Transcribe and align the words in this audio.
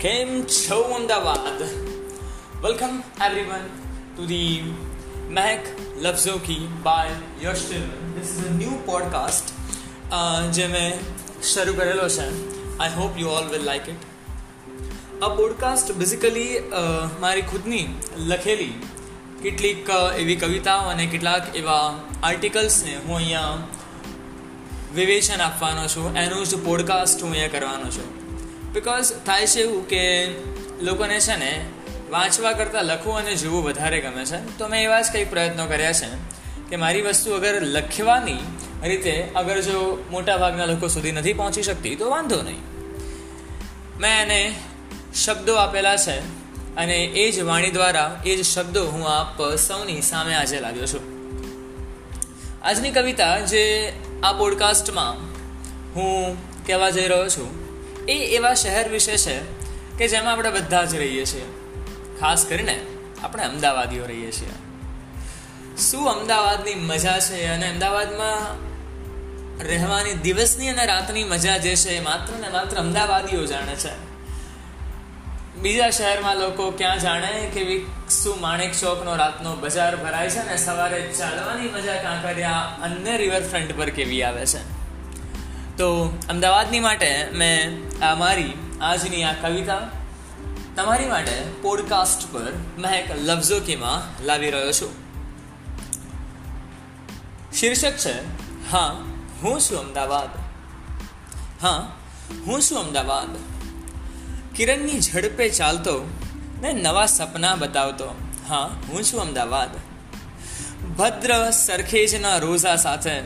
કેમ 0.00 0.42
છો 0.44 0.80
Ahmedabad? 0.94 1.62
Welcome 2.64 3.02
everyone 3.26 3.66
to 4.16 4.26
the 4.26 4.74
Mahek 5.28 5.60
લફ્ઝો 5.98 6.38
key 6.38 6.68
by 6.82 7.10
Yash 7.44 7.62
this 7.68 8.32
is 8.32 8.46
a 8.46 8.50
new 8.50 8.70
podcast 8.86 9.52
જે 10.52 10.66
મેં 10.66 10.98
શરૂ 11.42 11.74
કરેલો 11.74 12.08
છે. 12.08 12.26
I 12.78 12.92
hope 12.96 13.18
you 13.18 13.28
all 13.28 13.48
will 13.48 13.62
like 13.62 13.88
it 13.88 15.22
આ 15.22 15.28
પોડકાસ્ટ 15.28 15.92
બેઝિકલી 15.92 16.50
મારી 17.20 17.42
ખુદની 17.42 17.88
લખેલી 18.16 18.72
કેટલીક 19.42 19.90
એવી 20.18 20.36
કવિતાઓ 20.36 20.80
અને 20.80 21.06
કેટલાક 21.06 21.56
એવા 21.56 22.00
આર્ટિકલ્સને 22.22 22.96
હું 22.96 23.16
અહીંયા 23.16 23.58
વિવેચન 24.94 25.40
આપવાનો 25.40 25.88
છું. 25.88 26.16
એનું 26.16 26.46
જ 26.46 26.64
પોડકાસ્ટ 26.64 27.22
હું 27.22 27.30
અહીંયા 27.30 27.48
કરવાનો 27.48 27.90
છું. 27.90 28.25
બિકોઝ 28.72 29.12
થાય 29.26 29.46
છે 29.46 29.60
એવું 29.60 29.88
કે 29.88 30.26
લોકોને 30.82 31.20
છે 31.20 31.36
ને 31.36 31.66
વાંચવા 32.10 32.52
કરતાં 32.52 32.84
લખવું 32.84 33.16
અને 33.16 33.34
જોવું 33.34 33.64
વધારે 33.64 34.00
ગમે 34.00 34.24
છે. 34.24 34.58
તો 34.58 34.68
મેં 34.68 34.84
એવા 34.84 35.00
જ 35.00 35.06
કંઈક 35.12 35.30
પ્રયત્નો 35.30 35.66
કર્યા 35.66 35.92
છે 35.92 36.06
કે 36.70 36.76
મારી 36.76 37.02
વસ્તુ 37.02 37.32
અગર 37.32 37.62
લખવાની 37.62 38.38
રીતે 38.82 39.28
અગર 39.36 39.60
જો 39.60 40.04
મોટા 40.10 40.36
ભાગના 40.36 40.64
લોકો 40.64 40.88
સુધી 40.88 41.12
નથી 41.12 41.32
પહોંચી 41.32 41.62
શકતી, 41.62 41.96
તો 41.96 42.10
વાંધો 42.10 42.42
નહીં. 42.42 42.58
મેં 43.98 44.22
એને 44.22 44.54
શબ્દો 45.24 45.54
આપેલા 45.54 45.96
છે 45.96 46.18
અને 46.76 47.04
એ 47.04 47.32
જ 47.32 47.40
વાણી 47.40 47.70
દ્વારા 47.70 48.22
એ 48.26 48.36
જ 48.36 48.44
શબ્દો 48.44 48.84
હું 48.84 49.08
આપ 49.08 49.54
સૌની 49.54 50.02
સામે 50.02 50.34
આજે 50.34 50.60
લાવ્યો 50.60 50.86
છું. 50.86 51.16
આજની 52.62 52.90
કવિતા 52.90 53.40
જે 53.40 53.92
આ 54.22 54.32
પોડકાસ્ટમાં 54.32 55.16
હું 55.94 56.36
કહેવા 56.66 56.90
જઈ 56.90 57.08
રહ્યો 57.08 57.28
છું 57.28 57.65
એ 58.08 58.12
એવા 58.12 58.54
શહેર 58.54 58.88
વિશે 58.88 59.16
છે 59.16 59.40
કે 59.98 60.08
જેમાં 60.08 60.32
આપણે 60.32 60.50
બધા 60.50 60.84
જ 60.84 60.94
રહીએ 60.94 61.24
છીએ. 61.24 61.44
ખાસ 62.20 62.46
કરીને 62.48 62.80
આપણે 63.22 63.44
અમદાવાદીઓ 63.44 64.06
રહીએ 64.06 64.32
છીએ. 64.32 64.48
શું 65.76 66.10
અમદાવાદની 66.10 66.74
મજા 66.74 67.18
છે 67.18 67.46
અને 67.46 67.68
અમદાવાદમાં 67.68 68.66
રહેવાની 69.64 70.12
દિવસની 70.12 70.68
અને 70.68 70.86
રાતની 70.86 71.24
મજા 71.24 71.58
જે 71.58 71.76
છે 71.76 71.90
એ 71.90 72.00
માત્ર 72.00 72.32
ને 72.36 72.48
માત્ર 72.48 72.76
અમદાવાદીઓ 72.76 73.46
જાણે 73.46 73.74
છે. 73.74 74.06
બીજા 75.56 75.90
શહેરમાં 75.90 76.36
લોકો 76.36 76.70
ક્યાં 76.70 76.98
જાણે 76.98 77.50
કે 77.54 77.86
શું 78.22 78.40
માણેક 78.40 78.72
ચોકનો 78.72 79.16
રાતનો 79.16 79.56
બજાર 79.56 79.96
ભરાય 79.96 80.30
છે 80.30 80.50
ને 80.50 80.56
સવારે 80.56 81.12
ચાલવાની 81.18 81.68
મજા 81.68 82.02
કાંકરિયા 82.02 82.78
અન્ય 82.82 83.16
રિવરફ્રન્ટ 83.16 83.78
પર 83.78 83.90
કેવી 83.90 84.22
આવે 84.22 84.46
છે. 84.46 84.75
તો 85.76 86.18
અમદાવાદની 86.28 86.80
માટે 86.80 87.30
મેં 87.32 87.82
આ 88.04 88.14
મારી, 88.14 88.52
આજની 88.80 89.24
આ 89.24 89.32
કવિતા 89.32 89.80
તમારી 90.76 91.06
માટે 91.06 91.42
પોડકાસ્ટ 91.62 92.32
પર 92.32 92.52
મહેક 92.78 93.10
લફ્ઝો 93.10 93.60
કીમાં 93.60 94.24
લાવી 94.24 94.50
રહ્યો 94.50 94.72
છું. 94.72 94.90
શીર્ષક 97.52 97.96
છે, 97.96 98.20
હા, 98.70 99.04
હું 99.42 99.60
છું 99.60 99.78
અમદાવાદ. 99.78 100.28
હા, 101.62 101.96
હું 102.46 102.60
છું 102.60 102.78
અમદાવાદ. 102.78 103.36
કિરણની 104.54 105.00
ઝડપે 105.00 105.48
ચાલતો 105.48 106.10
ને 106.62 106.72
નવા 106.72 107.06
સપના 107.06 107.54
બતાવતો. 107.54 108.14
હા, 108.48 108.70
હું 108.88 109.02
છું 109.02 109.20
અમદાવાદ. 109.20 109.68
ભદ્ર 110.96 111.50
સરખેજના 111.50 112.38
રોઝા 112.38 112.76
સાથે 112.76 113.22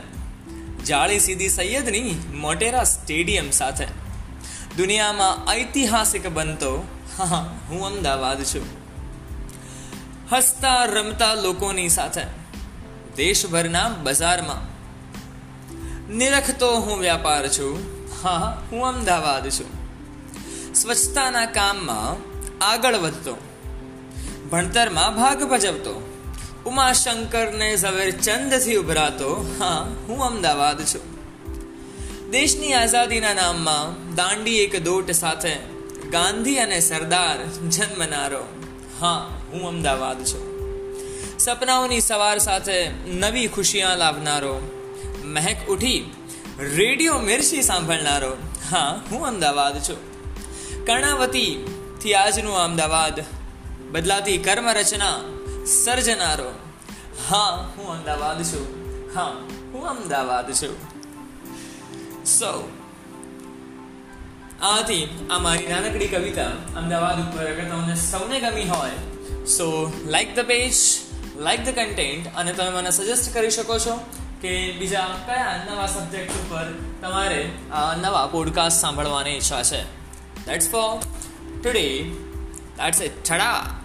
જાળી 0.87 1.19
સીધી 1.19 1.49
સૈયદની 1.49 2.15
મોટેરા 2.33 2.83
સ્ટેડિયમ 2.83 3.51
સાથે. 3.51 3.87
દુનિયામાં 4.77 5.53
ઐતિહાસિક 5.53 6.27
બનતો, 6.27 6.87
હા, 7.17 7.57
હું 7.69 7.85
અમદાવાદ 7.85 8.43
છું. 8.43 8.65
હસતા 10.31 10.85
રમતા 10.85 11.33
લોકોની 11.33 11.89
સાથે, 11.89 12.21
દેશભરના 13.15 13.89
બજારમાં. 14.03 14.71
નિરખતો 16.13 16.75
હું 16.75 16.99
વ્યાપાર 16.99 17.47
છું, 17.47 17.79
હા, 18.23 18.61
હું 18.71 18.87
અમદાવાદ 18.87 19.49
છું. 19.49 19.81
સ્વચ્છતાના 20.73 21.45
કામમાં 21.45 22.31
આગળ 22.65 22.95
વધતો, 22.95 23.37
ભણતરમાં 24.51 25.15
ભાગ 25.15 25.43
ભજવતો 25.43 26.10
ઉમાશંકરને 26.65 27.77
ઝવેરચંદથી 27.77 28.75
ઉભરાતો. 28.75 29.55
હા, 29.59 29.87
હું 30.07 30.23
અમદાવાદ 30.23 30.85
છું. 30.85 31.11
દેશની 32.31 32.73
આઝાદીના 32.73 33.33
નામમાં 33.33 34.15
દાંડી 34.15 34.57
એક 34.57 34.83
દોટ 34.83 35.11
સાથે 35.11 35.55
ગાંધી 36.11 36.57
અને 36.57 36.79
સરદાર 36.79 37.45
જન્મનારો. 37.69 38.45
હા, 38.99 39.29
હું 39.51 39.67
અમદાવાદ 39.67 40.25
છું. 40.25 40.51
સપનાઓની 41.39 42.01
સવાર 42.01 42.37
સાથે 42.37 42.89
નવી 42.89 43.47
ખુશિયા 43.47 43.95
લાવનારો. 43.95 44.61
મહેક 45.25 45.69
ઉઠી 45.69 46.11
રેડિયો 46.59 47.19
મિર્ચી 47.19 47.61
સાંભળનારો. 47.61 48.37
હા, 48.71 49.01
હું 49.11 49.27
અમદાવાદ 49.27 49.79
છું. 49.79 49.97
કર્ણાવતીથી 50.85 52.13
આજનું 52.13 52.55
અમદાવાદ. 52.55 53.23
બદલાતી 53.91 54.37
કર્મ 54.37 54.69
રચના 54.69 55.19
સર્જનારો. 55.65 56.51
હા, 57.29 57.69
હું 57.77 57.89
અમદાવાદ 57.89 58.43
છું. 58.43 58.65
હા, 59.15 59.31
હું 59.73 59.87
અમદાવાદ 59.87 60.51
છું. 60.51 60.91
સો 62.25 62.77
આથી 64.61 65.27
આ 65.31 65.37
મારી 65.37 65.67
નાનકડી 65.67 66.07
કવિતા 66.07 66.45
અમદાવાદ 66.49 67.29
ઉપર 67.29 67.45
અગર 67.45 67.69
તમને 67.69 67.95
સૌને 67.95 68.39
ગમી 68.39 68.63
હોય 68.63 68.89
so 69.45 69.93
like 70.05 70.35
the 70.35 70.39
page 70.39 70.73
like 71.37 71.65
the 71.65 71.69
content 71.69 72.35
અને 72.35 72.53
તમે 72.53 72.69
મને 72.69 72.91
સજેસ્ટ 72.91 73.33
કરી 73.33 73.49
શકો 73.49 73.79
છો 73.79 73.99
કે 74.41 74.71
બીજા 74.71 75.07
કયા 75.25 75.65
નવા 75.71 75.87
સબ્જેક્ટ 75.87 76.31
ઉપર 76.31 76.73
તમારે 77.01 77.51
આ 77.71 77.95
નવા 77.95 78.27
પોડકાસ્ટ 78.27 78.81
સાંભળવાની 78.81 79.29
ઈચ્છા 79.29 79.63
છે. 79.63 79.83
That's 80.45 80.71
for 80.71 80.99
today 81.63 82.03
that's 82.77 83.01
it 83.01 83.31
છડા 83.31 83.80